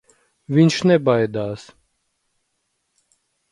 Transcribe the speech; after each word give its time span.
Viņš 0.57 0.77
nebaidās. 0.91 1.67